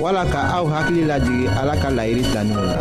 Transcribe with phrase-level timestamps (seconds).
[0.00, 2.74] wala ka aw hakili lajigi ala ka layiri tanin w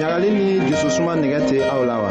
[0.00, 2.10] laɲagali ni jususuma nigɛ tɛ aw la wa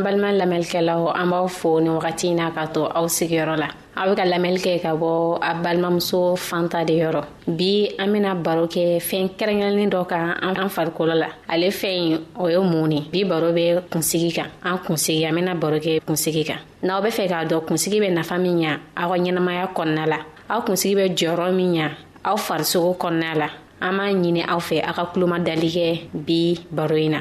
[0.00, 3.68] an balima lamɛnlikɛlaw an b'aw fo ni wagati n'a ka to aw sigiyɔrɔ la
[4.00, 8.34] aw be ka lamɛnli kɛ ka bɔ a balimamuso fanta de yɔrɔ bi an bena
[8.34, 12.88] baro kɛ fɛɛn kɛrɛnkɛrɛnnin dɔ kan an farikolo la ale fɛn ɲi o ye mun
[12.88, 17.00] ne bi baro be kunsigi kan an kunsigi an bena baro kɛ kunsigi kan n'aw
[17.02, 20.18] be fɛ k'a dɔn kunsigi be nafa min ɲa aw ka ɲɛnamaya kɔnɔna la
[20.50, 21.90] aw kunsigi be jɔyɔrɔ min ɲa
[22.24, 23.48] aw farisogo kɔnɔna la
[23.82, 27.18] an b'a ɲini aw fɛ aw ka kuloma dali kɛ bi baro yi na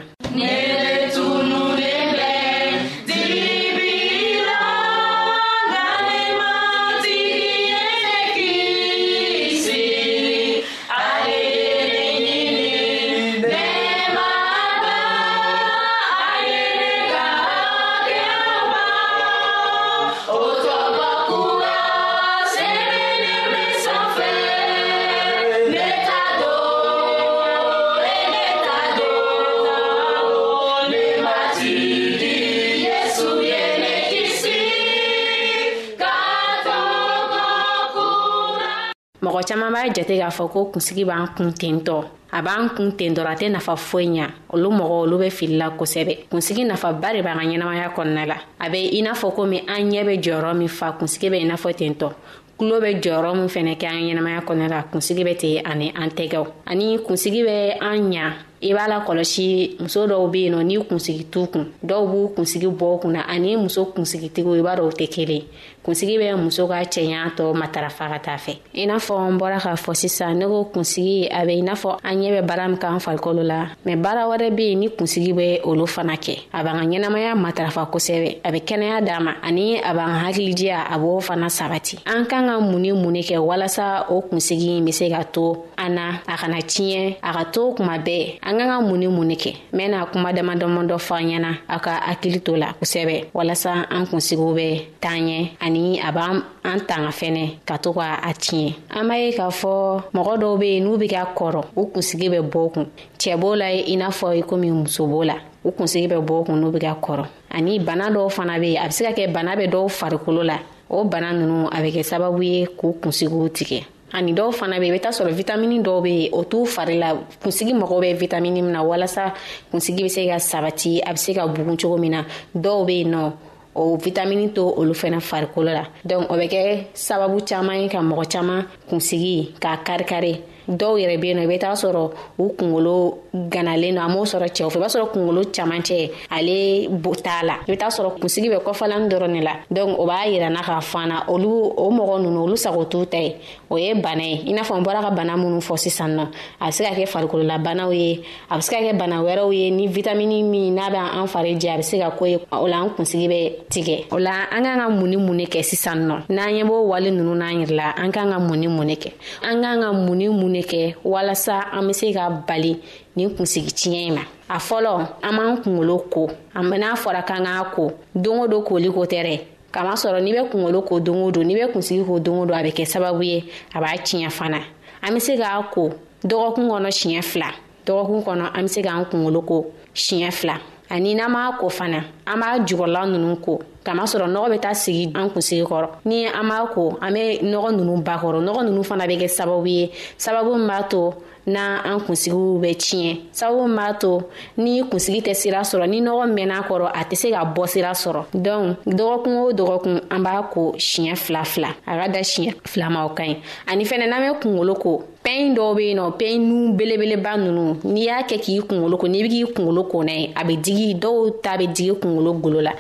[40.00, 43.50] jate k'a fɔ ko kunsigi b'an kun tentɔ a b'an kun ten dɔrɔn a tɛ
[43.52, 47.94] nafa foyi ɲa olu mɔgɔ olu be filila kosɛbɛ kunsigi nafaba de b'an ka ɲɛnamaya
[47.94, 51.30] kɔnɔna la a be i n'a fɔ komi an ɲɛ be jɔyɔrɔ min fa kunsigi
[51.32, 52.12] be i n'a fɔ tentɔ
[52.58, 56.10] kulo be jɔyɔrɔ min fɛnɛ kɛ an ɲɛnamaya kɔnɔna la kunsigi be ten ani an
[56.12, 60.64] tɛgɛw ani kunsigi be an ɲa i b'a la kɔlɔsi muso dɔw be yen nɔ
[60.64, 64.62] n'i kunsigi t'u kun dɔw b'u kunsigi bɔ u kun na ani muso kunsigitigiw i
[64.62, 65.44] b'a dɔ o tɛ kelen
[65.84, 69.60] kunsigi bɛ muso ka cɛɲa tɔ matarafa ka taa fɛ i n'a fɔ n bɔra
[69.64, 72.68] k'a fɔ sisan ne ko kunsigi a be i n'a fɔ an ɲɛ bɛ baara
[72.68, 76.38] min k'an farikolo la mɛ baara wɛrɛ be yen ni kunsigi bɛ olu fana kɛ
[76.52, 80.84] a b'an ka ɲɛnamaya matarafa kosɛbɛ a be kɛnɛya d'an ma ani a b'an hakilidiya
[80.92, 84.82] a b'o fana sabati an kan ka mun ni mun ne kɛ walasa o kunsigi
[84.84, 88.58] be se ka to an na a kana tiɲɛ a ka to kuma bɛɛ an
[88.58, 91.28] ka ka mun ni mun ni kɛ n bɛna kuma dama dama dɔ fɔ an
[91.30, 94.68] ɲɛna aw ka hakili to la kosɛbɛ walasa an kunsigiw bɛ
[95.00, 99.16] taa ɲɛ ani a b'an an tanga fɛnɛ ka to ka a tiɲɛ an b'a
[99.22, 99.72] ye k'a fɔ
[100.18, 102.88] mɔgɔ dɔw be yen n'u be ka kɔrɔ u kunsigi bɛ bɔ kun
[103.20, 106.46] cɛɛ b'o la i n'a fɔ i komi muso b'o la u kunsigi bɛ bɔ
[106.48, 109.12] kun n'u be ka kɔrɔ ani bana dɔw fana be yen a be se ka
[109.12, 110.58] kɛ bana bɛ dɔw farikolo la
[110.90, 114.88] o bana nunu a bɛ kɛ sababu ye k'u kunsigiw tigɛ ani dɔw fana be
[114.90, 117.10] i be taa sɔrɔ vitamini dɔw be o t'u fari la
[117.42, 119.34] kunsigi mɔgɔw bɛ vitamini min na walasa
[119.72, 122.24] kunsigi be se ka sabati a be se ka bugun cogo min na
[122.56, 123.32] dɔw be yen nɔ
[123.76, 128.00] o vitamini to olu fɛnɛ farikolo la donk o bɛ kɛ sababu caaman ye ka
[128.00, 133.18] mɔgɔ caaman kunsigi k'a karikari dɔw yɛrɛ be nɔ i be t'a sɔrɔ u kungolo
[133.34, 136.88] ganalen nɔ a m'o sɔrɔ cɛw fɛ i b'a sɔrɔ kungolo camacɛ ale
[137.24, 140.28] t'a la i be t'a sɔrɔ kunsigi bɛ kɔfalani dɔrɔn ne la donk o b'a
[140.30, 143.36] yirana k'a fana olu o mɔgɔ nunu olu sago t'u ta ye
[143.72, 146.28] o ye bana ye i n'a fɔ n bɔra ka bana minnu fɔ sisan nɔ
[146.62, 148.22] a be se ka kɛ farikololabanaw ye
[148.52, 151.56] a be se ka kɛ bana wɛrɛw ye ni vitamini min n'a bɛ an fari
[151.60, 154.46] jɛ a be se ka ko ye o la an kunsigi bɛ tigɛ o la
[154.52, 157.34] an k'an ka mun ni mun ne kɛ sisan nɔ n'an ɲɛ b'o wale nunu
[157.36, 159.12] n'an yirila an k'an ka mun ni mun ne kɛ
[159.44, 162.78] an k'an ka mun ni mun bɛ kɛ walasa an bɛ se ka bali
[163.16, 167.74] nin kunsigi tiɲɛ in ma a fɔlɔ an b'an kunkolo ko n'a fɔra k'an k'a
[167.76, 169.40] ko don o don koli ko tɛ dɛ
[169.74, 172.58] kamasɔrɔ n'i bɛ kunkolo ko don o don n'i bɛ kunsigi ko don o don
[172.60, 173.46] a bɛ kɛ sababu ye
[173.76, 174.60] a b'a tiɲɛ fana
[175.02, 175.92] an bɛ se k'a ko
[176.24, 177.52] dɔgɔkun kɔnɔ siɲɛ fila
[177.86, 180.60] dɔgɔkun kɔnɔ an bɛ se k'an kunkolo ko siɲɛ fila
[180.90, 185.12] ani n'an m'a ko fana an b'a jukɔrɔla ninnu ko kamasɔrɔ nɔgɔ bɛ taa sigi
[185.16, 188.84] an kunsigi kɔrɔ ni an b'a ko an bɛ nɔgɔ ninnu ba kɔrɔ nɔgɔ ninnu
[188.86, 191.14] fana bɛ kɛ sababu ye sababu min b'a to
[191.46, 194.22] na an kunsigiw bɛ tiɲɛ sababu min b'a to
[194.58, 197.92] ni kunsigi tɛ sira sɔrɔ ni nɔgɔ mɛn'a kɔrɔ a tɛ se ka bɔ sira
[198.04, 202.56] sɔrɔ dɔnku dɔgɔkun o dɔgɔkun an b'a ko siɲɛ fila fila a ka da siɲɛ
[202.68, 203.38] fila ma o ka ɲi
[203.68, 207.64] ani fɛnɛ n'an bɛ kungolo ko pɛn dɔw be yen nɔ pɛn nu belebeleba nunu
[207.94, 210.96] n'i y'a kɛ k'i kungolo ko n'i be k'i kungolo kona ye a be digi
[211.04, 212.72] dɔw ta be digi kungolo golo la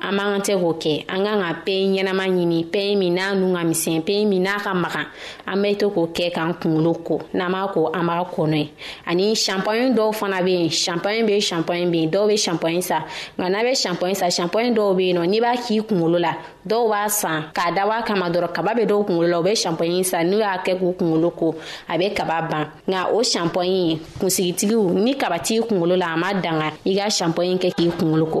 [0.00, 3.34] an man kan tɛ k'o kɛ an kan ka pɛn ɲɛnama ɲini pɛn min n'a
[3.34, 5.04] nu ka misɛn pɛn min n'a ka magan
[5.46, 8.68] an bɛ to k'o kɛ k'an kungolo ko n'an b'a ko an b'a kɔnɔ ye
[9.06, 13.04] ani shampoing dɔw fana be yen shampoing be shampoing be yen dɔw be shampoing sa
[13.38, 16.32] nka n'a be shampoing sa shampoing dɔw be yen nɔ n'i b'a k'i kungolo la
[16.68, 19.54] dɔw b'a san k'a dabɔ a kama dɔrɔn kaba bɛ dɔw kunkolo la u bɛ
[19.56, 21.48] shampoing san n'u y'a kɛ k'u kunkolo ko
[21.88, 24.66] a bɛ kaba ban nka o shampoing kunsigi
[25.04, 28.40] ni kaba t'i kunkolo la a ma danga i ka shampoing kɛ k'i kunkolo ko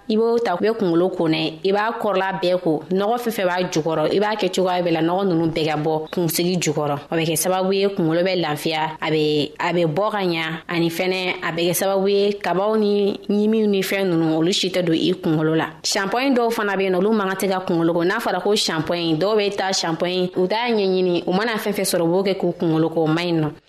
[0.11, 3.45] i b'o ta i be kungolo konnɛ i b'a kɔrɔla bɛɛ ko nɔgɔ fɛn fɛn
[3.47, 6.95] b'a jukɔrɔ i b'a kɛ cogoya bɛɛ la nɔgɔ nunu bɛɛ ka bɔ kunsigi jukɔrɔ
[7.11, 10.45] o bɛ kɛ sababu ye kungolo bɛ lafiya a be a be bɔ ka ɲa
[10.67, 14.69] ani fɛnɛ a bɛ kɛ sababu ye kabaw ni ɲimiw ni fɛn nunu olu si
[14.69, 17.47] tɛ don i kungolo la shanpɔyi dɔw fana be yen nɔ olu man ka tɛ
[17.47, 21.31] ka kungolo ko n'a fɔra ko shanpɔyi dɔw be ta shanpɔyi u t'a ɲɛɲini u
[21.31, 23.49] mana fɛn fɛn sɔrɔ u b'o kɛ k'u kungolo ko man ɲi nɔ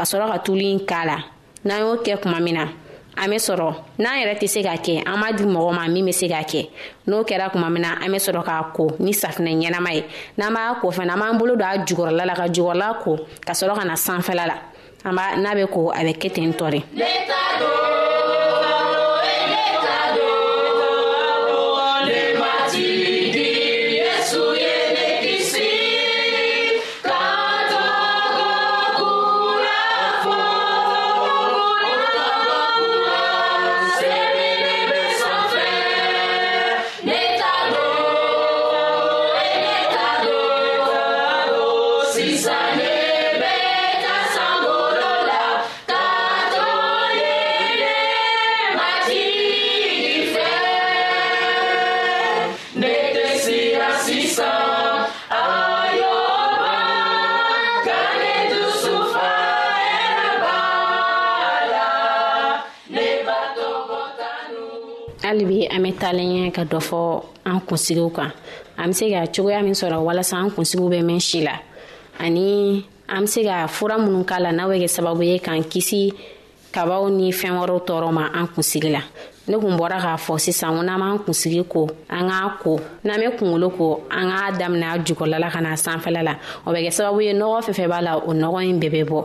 [0.00, 1.16] ka sɔrɔ ka tulu in k'a la
[1.66, 2.62] n'an y'o kɛ kuma min na
[3.20, 3.68] an be sɔrɔ
[3.98, 6.36] n'an yɛrɛ tɛ se ka kɛ an b'a di mɔgɔ ma min be se ka
[6.40, 6.70] kɛ
[7.06, 10.04] n'o kɛra kuma min na an be sɔrɔ k'a ko ni safinɛ ɲɛnama ye
[10.38, 13.52] n'an b'a ko fana an b'an bolo don a jugɔrɔla la ka jugɔrɔla ko ka
[13.52, 14.56] sɔrɔ ka na sanfɛla la
[15.04, 17.99] an b'a n'a be ko a bɛ kɛ ten tɔ de
[52.76, 56.76] ne tɛ siya sisan ayoba
[57.82, 59.26] k'ale dusu fa
[59.90, 60.58] yɛrɛ b'a
[61.72, 61.90] la
[62.94, 64.62] ne b'a tɔgɔ tanu.
[65.26, 67.00] hali bi an bɛ taalen ɲɛ ka dɔ fɔ
[67.50, 68.30] an kunsigiw kan
[68.78, 71.58] an bɛ se ka cogoya min sɔrɔ walasa an kunsigiw bɛ mɛn si la
[72.22, 75.64] ani an be se ka fura minnu k'a la n'a bɛ kɛ sababu ye k'an
[75.66, 76.12] kisi
[76.70, 79.02] kabaw ni fɛɛn wɛrɛw tɔɔrɔ ma an kunsigi la
[79.48, 82.72] ne kun bɔra k'a fɔ sisan ko n'an m'an kunsigi ko an k'a ko
[83.04, 83.86] n'an bɛ kunkolo ko
[84.18, 86.34] an k'a daminɛ a jukɔrɔla la ka na sanfɛla la
[86.66, 89.02] o bɛ kɛ sababu ye nɔgɔ fɛn fɛn b'a la o nɔgɔ in bɛɛ bɛ
[89.10, 89.24] bɔ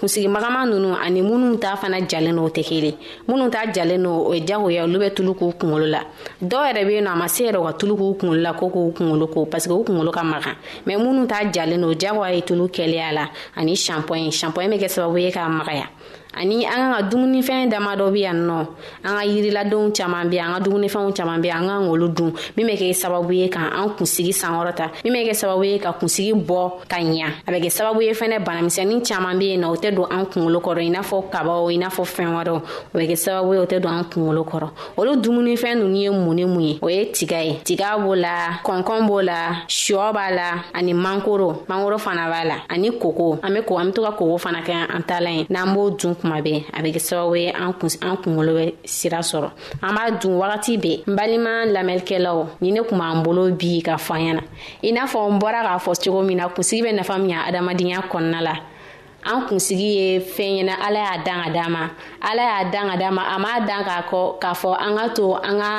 [0.00, 2.94] kunsigi magama nunu ani minnu ta fana jalen no tɛ kelen
[3.28, 6.00] minnu ta jalen no o ye jagoya olu bɛ tulu k'u kunkolo la
[6.50, 8.52] dɔw yɛrɛ bɛ yen nɔ a ma se yɛrɛ u ka tulu k'u kunkolo la
[8.58, 11.88] ko k'u kunkolo ko parce que u kunkolo ka magan mɛ minnu ta jalen no
[12.02, 13.24] jagoya ye tulu kɛlɛya la
[13.56, 15.86] ani shampoing shampoing bɛ kɛ sababu ye k'a magaya
[16.36, 18.58] ani an ka dumunifɛn dama dɔ bi yan nɔ
[19.04, 22.66] an ka yiriladenw caman be an ka dumunifɛnw caman be an kan k'olu dun min
[22.68, 26.34] bɛ kɛ sababu ye ka an kunsigi sankɔrɔta min bɛ kɛ sababu ye ka kunsigi
[26.34, 29.76] bɔ ka ɲa a bɛ kɛ sababu ye fɛnɛ banamisɛnin caaman be yen nɔ o
[29.76, 32.60] tɛ don an kungolo kɔrɔ i n'a fɔ kabaw i n'a fɔ fɛn wɛrɛw
[32.94, 36.08] o bɛ kɛ sababu ye o tɛ don an kungolo kɔrɔ olu dumunifɛn nunu ye
[36.10, 40.12] mun ni mun ye o ye tiga ye tiga b'o la kɔnkɔn b'o la shɔ
[40.12, 43.92] b'a la ani mankoro mankoro fana b'a la ani koko an be ko an be
[43.92, 46.78] to ka koko fana kɛ an ta la ye n'an b'o dun kuma bɛɛ a
[46.82, 49.50] bɛ kɛ sababu ye an kunkolo bɛ sira sɔrɔ
[49.82, 53.96] an b'a dun wagati bɛɛ n balima lamɛnnikɛlaw ni ne kun b'an bolo bi ka
[53.96, 54.42] fɔ an ɲɛna
[54.82, 57.48] i n'a fɔ n bɔra k'a fɔ cogo min na kunsigi bɛ nafa min ɲa
[57.48, 58.54] adamadenya kɔnɔna la
[59.32, 61.82] an kunsigi ye fɛn ɲɛna ala y'a dan ka d'an ma
[62.22, 65.08] ala y'a dan ka d'an ma a m'a dan k'a kɔ k'a fɔ an ka
[65.14, 65.70] to an ka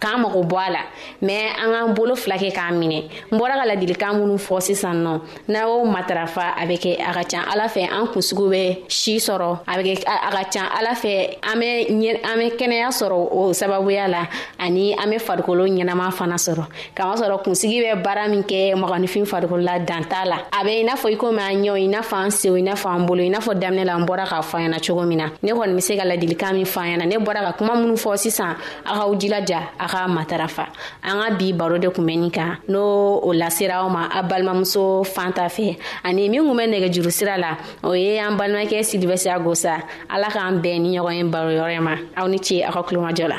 [0.00, 0.82] k'an mago bɔ a la
[1.22, 5.04] mɛ an k'an bolo fila kɛ k'a minɛ n bɔra ka ladilikan minnu fɔ sisan
[5.04, 8.78] nɔ n'a y'o matarafa a bɛ kɛ a ka can ala fɛ an kunsigiw bɛ
[8.90, 12.56] si sɔrɔ a bɛ kɛ a ka can ala fɛ an bɛ ɲɛ an bɛ
[12.58, 14.22] kɛnɛya sɔrɔ o sababuya la
[14.58, 16.64] ani an bɛ farikolo ɲɛnama fana sɔrɔ
[16.96, 20.84] kamasɔrɔ kunsigi bɛ baara min kɛ mɔgɔninfin farikolo la dan t'a la a bɛ i
[20.84, 23.06] n'a fɔ i komi an ɲɛw i n'a fɔ an sew i n'a fɔ b'an
[23.06, 25.52] bolo i n'a fɔ daminɛ la n bɔra k'a fɔ ɲɛna cogo min na ne
[25.52, 28.54] kɔni be se ka ladilikan min fɔ ɲɛna ne bɔra ka kuma minnu fɔ sisan
[28.84, 30.66] a k'aw jilaja a ka matarafa
[31.02, 34.22] an ka bi baro de kun bɛ nin kan n'o o lasera aw ma a
[34.22, 38.36] balimamuso fan ta fɛ ani min kun bɛ nɛgɛ juru sira la o ye an
[38.38, 42.62] balimakɛ silivɛsiya gosa ala k'an bɛɛ ni ɲɔgɔn ye baro yɔrɔ ma aw ni ce
[42.62, 43.36] aw ka kulomajɔ la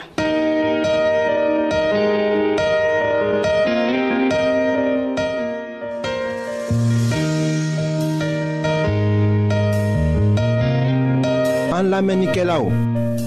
[11.85, 12.71] an lamenike la ou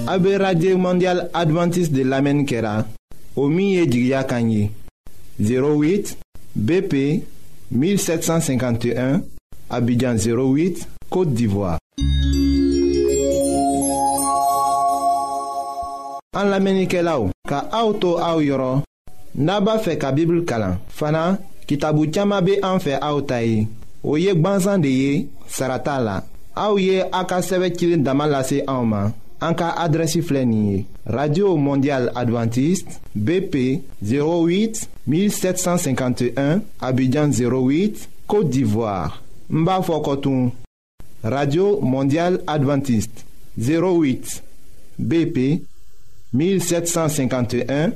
[0.07, 2.85] abe radye mondial adventis de lamen kera
[3.35, 4.71] o miye jigya kanyi
[5.39, 6.15] 08
[6.55, 6.93] BP
[7.71, 9.21] 1751
[9.69, 11.77] abidjan 08 kote divwa
[16.41, 18.73] an lamenike la ou ka auto a ou yoro
[19.35, 21.25] naba fe ka bibl kala fana
[21.67, 23.67] ki tabu tiyama be an fe a ou tayi
[24.03, 26.19] ou yek banzan de ye sarata la
[26.55, 29.13] Aouye Aka Sevekilin Damalase Aoma.
[29.41, 30.19] Anka adressi
[31.05, 39.21] Radio Mondiale Adventiste BP 08 1751 Abidjan 08 Côte d'Ivoire.
[39.49, 40.51] Mba Fokotun.
[41.23, 43.25] Radio Mondiale Adventiste
[43.57, 44.43] 08
[44.99, 45.63] BP
[46.33, 47.91] 1751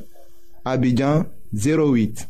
[0.66, 2.30] Abidjan 08.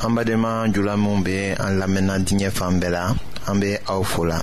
[0.00, 3.12] Ambe deman jula mounbe an la mena dine fanbe la,
[3.50, 4.38] ambe aou fola.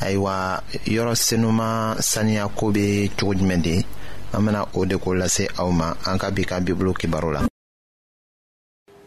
[0.00, 3.84] Aywa, yoros senouman sani akoube chouj mende,
[4.32, 7.42] ambe na ou dekou la se aouman, an ka bika biblo ki barou la.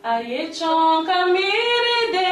[0.06, 2.30] Ayye chon ka miride,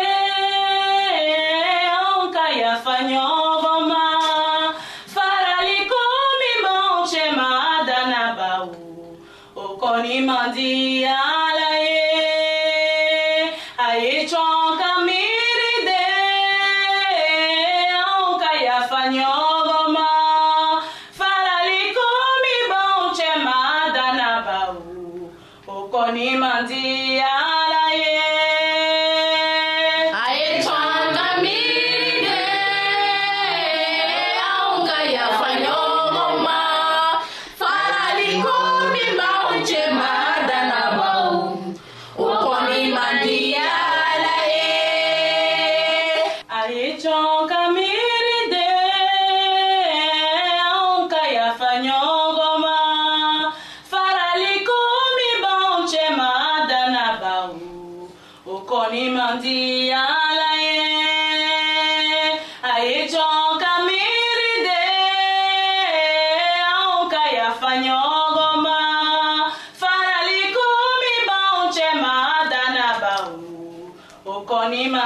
[1.97, 3.25] an ka ya fanyo
[3.65, 4.77] voman,
[5.15, 9.17] fara li komi moun che mada naba ou,
[9.65, 10.71] o koni mandi
[11.05, 11.70] ala,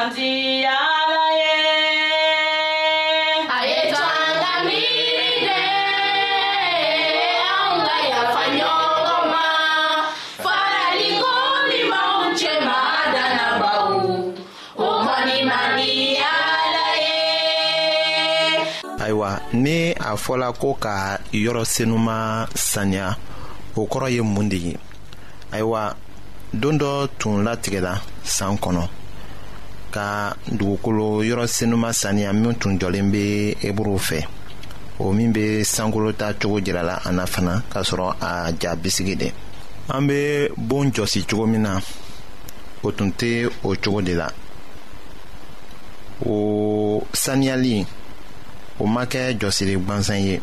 [0.06, 0.70] ayiwa
[19.54, 23.16] ni a fɔla ko ka yɔrɔ senuman saniya
[23.76, 24.74] o kɔrɔ ye mun de ye
[25.54, 25.96] ayiwa
[26.54, 28.88] don dɔ tun latigɛla san kɔnɔ
[29.96, 33.24] ka dugukolo yɔrɔ senuman saniya min tun jɔlen bɛ
[33.68, 34.20] eburu fɛ
[35.04, 39.30] o min bɛ sankolota cogo jirala an na fana k'a sɔrɔ a ja bisigi de
[39.96, 40.20] an bɛ
[40.70, 41.80] bon jɔsi cogo min na
[42.84, 44.28] o tun tɛ o cogo de la
[46.26, 46.34] o
[47.24, 47.86] saniyali
[48.80, 50.36] o ma kɛ jɔsiri gwansan ye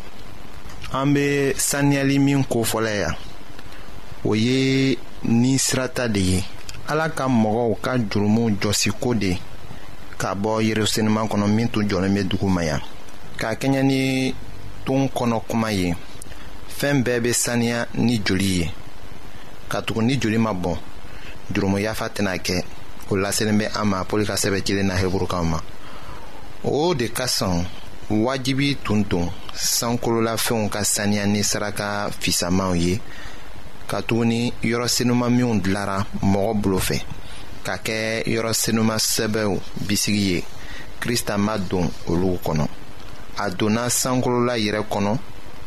[0.95, 3.15] an bɛ saniyali min kofɔla yan
[4.25, 6.45] o ye ni sirata de ye
[6.91, 9.33] ala ka mɔgɔw ka jurumu jɔsiko de
[10.21, 12.81] ka bɔ yerusalema kɔnɔ min tun jɔlen bɛ dugu ma yan
[13.39, 14.35] k'a kɛɲɛ ni
[14.85, 15.95] tun kɔnɔ kuma ye
[16.79, 18.71] fɛn bɛɛ bɛ saniya ni joli ye
[19.69, 20.77] ka tugu ni joli ma bɔn
[21.53, 22.65] jurumu yafa tɛna kɛ
[23.11, 25.61] o laselen bɛ an ma pɔli ka sɛbɛn cilen na heburukaw ma
[26.65, 27.65] o de ka sɔn
[28.11, 33.01] wajibi tun don sankololafɛnw ka saniya ni saraka fisamanw ye
[33.93, 35.99] ka tuguni yɔrɔ senuman minw dilara
[36.33, 36.97] mɔgɔ bolo fɛ
[37.67, 37.99] ka kɛ
[38.35, 39.51] yɔrɔ senuman sɛbɛw
[39.87, 40.43] bisigi ye
[41.01, 42.67] krista ma don olu kɔnɔ
[43.45, 45.19] a donna sankolola yɛrɛ kɔnɔ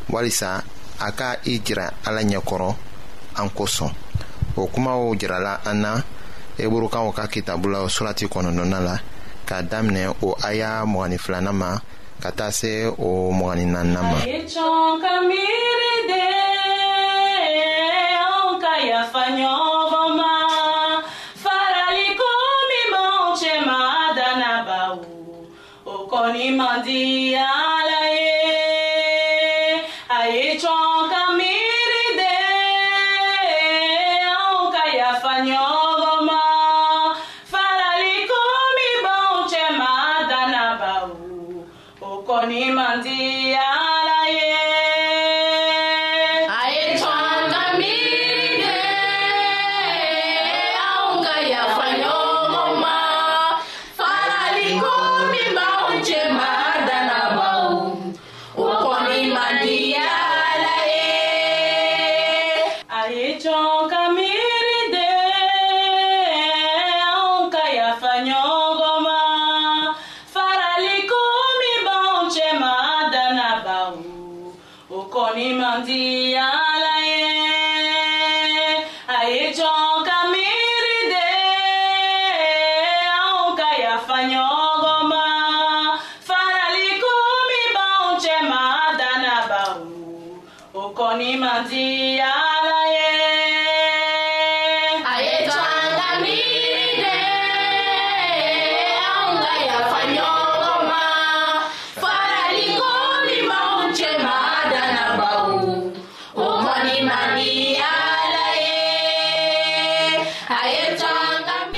[0.09, 0.63] walisa
[1.07, 2.75] a ka i jira ala ɲɛkɔrɔ
[3.37, 3.91] an kosɔn
[4.57, 6.01] o kumaw jirala an na
[6.57, 8.97] eburukaw ka kitabu la surati kɔnɔnɔna la
[9.45, 11.77] k'a daminɛ o aya mɔgɔni filanan ma
[12.21, 14.17] ka taa se o mɔgɔni naaninan ma.
[19.05, 19.74] gafanhoto.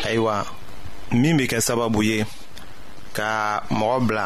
[0.07, 0.35] ayiwa
[1.19, 2.19] min bɛ kɛ sababu ye
[3.17, 3.31] ka
[3.77, 4.25] mɔgɔ bila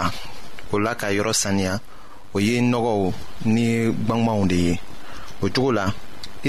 [0.73, 1.73] o la ka yɔrɔ saniya
[2.35, 2.99] o ye nɔgɔw
[3.53, 3.67] ni
[4.03, 4.73] gbangbanw de ye
[5.43, 5.85] o cogo la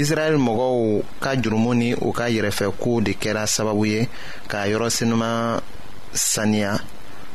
[0.01, 0.73] israɛl mɔgɔw
[1.23, 4.01] ka jurumu ni u ka yɛrɛfɛkow de kɛra sababu ye
[4.51, 5.61] ka yɔrɔ senuman
[6.13, 6.71] saniya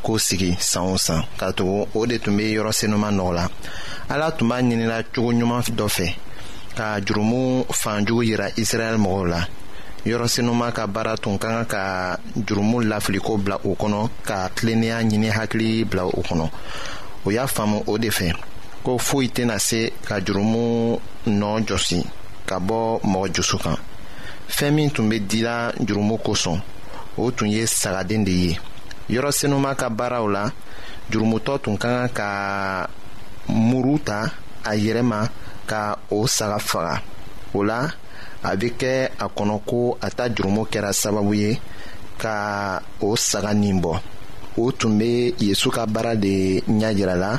[0.04, 3.44] k'o sigi san o san ka tugu o de tun bɛ yɔrɔ senuman nɔ la
[4.12, 6.08] ala tun b'a ɲinila cogo ɲuman dɔ fɛ
[6.78, 7.40] ka jurumu
[7.80, 9.40] fanjugu yira israɛl mɔgɔw la
[10.06, 15.30] yɔrɔsenuman ka baara tun ka kan ka jurumu lafiliko bila o kɔnɔ ka tilennenya ɲini
[15.30, 16.50] hakili bila o kɔnɔ
[17.26, 18.32] o y'a faamu o de fɛ
[18.84, 22.04] ko foyi tena se ka jurumu nɔɔ jɔsi
[22.46, 23.76] ka bɔ mɔgɔ jusu kan
[24.48, 26.61] fɛɛn min tun be dila jurumu kosɔn
[27.16, 28.58] o tun ye sagaden de ye
[29.11, 30.50] yɔrɔsenuman ka baaraw la
[31.11, 32.90] jurumutɔ tun ka kan ka
[33.48, 34.30] muru ta
[34.64, 35.28] a yɛrɛ ma
[35.66, 37.02] ka o saga faga
[37.54, 37.78] o la
[38.48, 41.61] a bɛ kɛ a kɔnɔ ko a ta jurumo kɛra sababu ye
[42.22, 44.00] ka o saga nin bɔ
[44.58, 47.38] o tun bɛ yesu ka baara de ɲɛ yira la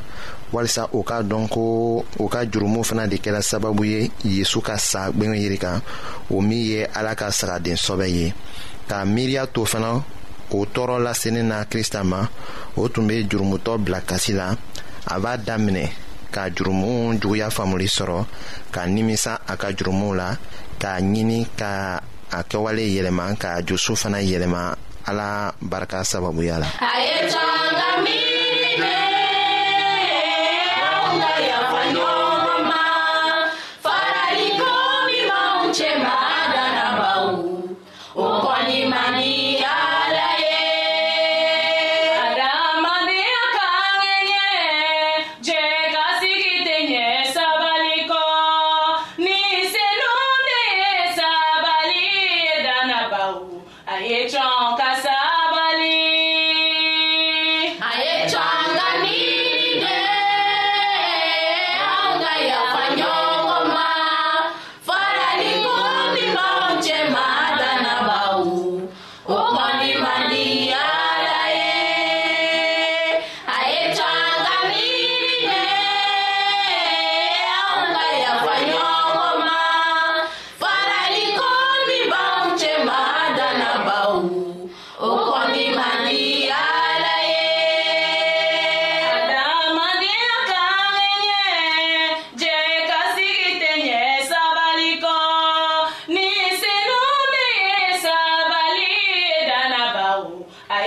[0.53, 4.77] walasa o ka dɔn ko o ka jurumu fana de kɛra sababu ye yesu ka
[4.77, 5.81] sa gwɛngɛ yiri kan
[6.29, 8.33] o min ye ala ka sagaden sɔbɛ ye
[8.89, 10.01] ka miiriya to fana
[10.51, 12.27] o tɔɔrɔ lasenin na kirista ma
[12.75, 14.55] o tun bɛ jurumutɔ bila kasi la
[15.09, 15.91] a b'a daminɛ
[16.33, 18.19] ka jurumu juguya faamuli sɔrɔ
[18.73, 20.27] ka nimisa a ka jurumuw la
[20.81, 21.73] k'a ɲini ka
[22.31, 24.61] a kɛwale yɛlɛma ka jusu fana yɛlɛma
[25.09, 25.29] ala
[25.71, 27.27] barika sababuya la a ye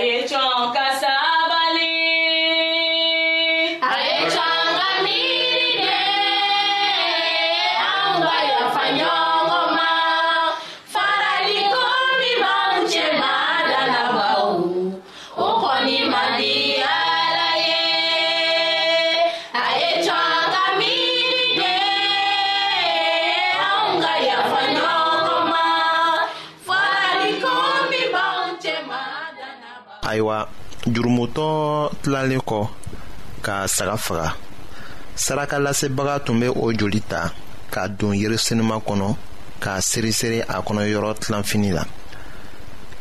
[0.05, 0.39] 一种。
[31.33, 32.67] kɔnɔntɔ tilalen kɔ
[33.45, 34.33] ka saga faga
[35.15, 37.31] saraka lasebaga tun bɛ o joli ta
[37.71, 39.15] k'a don yirisenuma kɔnɔ
[39.61, 41.83] k'a seresere a kɔnɔ yɔrɔ tilanfini la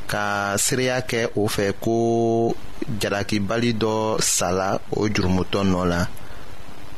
[0.07, 2.55] ka seereya kɛ o fɛ ko
[3.01, 6.07] jalakibali dɔ sala o jurumutɔ nɔ la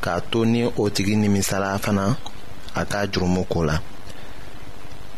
[0.03, 2.17] k'a to ni o tigi nimisala fana
[2.75, 3.79] a ka jurumu ko la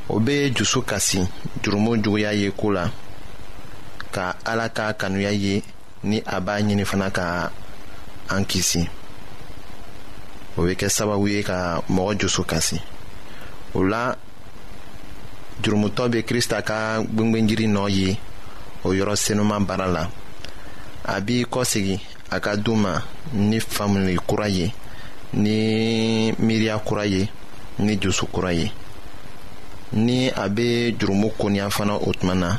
[0.08, 1.20] o bɛ dusu kasi
[1.62, 2.90] jurumu juguya ye ko la
[4.12, 5.62] ka ala ka kanuya ye
[6.06, 7.50] ni a b'a ɲini fana ka
[8.30, 8.86] an kisi
[10.56, 12.78] o be kɛ sababu ye ka mɔgɔ jusu kasi
[13.74, 14.14] o la
[15.62, 18.16] jurumutɔ be krista ka gwengwenjiri nɔɔ ye
[18.84, 20.08] o yɔrɔ senuman baara la
[21.04, 21.98] a b'i kɔsegi
[22.30, 24.72] a ka du ma ni famili kura ye
[25.34, 27.28] ni miiriya kura ye
[27.80, 28.70] ni joso kura ye
[29.92, 32.58] ni a be jurumu koniya fana o tuma na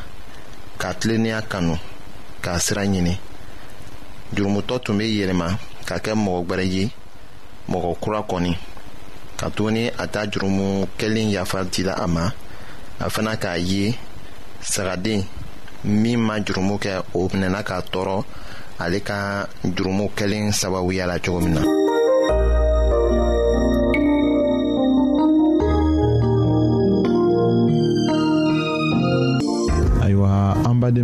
[0.78, 1.78] ka tilennenya kanu
[2.42, 3.20] k'a sira ɲini
[4.36, 5.48] jurumutɔ tun bɛ yɛlɛma
[5.88, 6.84] ka kɛ mɔgɔ gbɛrɛ ye
[7.72, 8.54] mɔgɔ kura kɔni
[9.40, 12.32] ka tuguni a ta jurumu kɛlen yafa dila a ma
[13.00, 13.94] a fana k'a ye
[14.62, 15.24] sagaden
[15.84, 18.24] min ma jurumu kɛ o minɛna k'a tɔɔrɔ
[18.80, 21.62] ale ka jurumu kɛlen sababuya la cogo min na.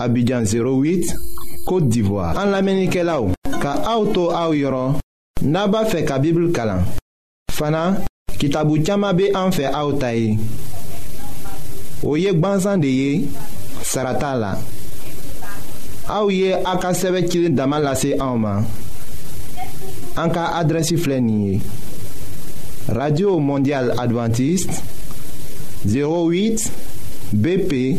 [0.00, 1.14] Abidjan 08
[1.66, 4.94] Côte d'Ivoire an lamɛnnikɛlaw la ou, ka auto aou yoron
[5.42, 6.80] naba fe ka bibl kalan
[7.52, 8.00] fana
[8.38, 10.38] kitabu tchama be an fe aoutaye.
[12.02, 13.28] Oye gbanzan de ye
[13.84, 14.54] sarata la
[16.08, 16.90] Aouye Aka
[17.50, 18.64] Damalase Aoma.
[20.16, 20.96] Anka adressi
[22.88, 24.82] Radio Mondiale Adventiste
[25.86, 26.70] 08
[27.34, 27.98] BP